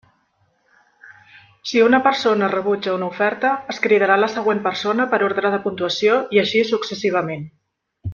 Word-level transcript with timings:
Si 1.71 1.81
una 1.89 1.99
persona 2.07 2.47
rebutja 2.53 2.95
una 2.99 3.09
oferta, 3.09 3.51
es 3.73 3.81
cridarà 3.83 4.15
la 4.23 4.31
següent 4.39 4.63
persona 4.71 5.07
per 5.15 5.21
ordre 5.31 5.53
de 5.57 5.61
puntuació, 5.67 6.17
i 6.39 6.43
així 6.45 6.65
successivament. 6.75 7.45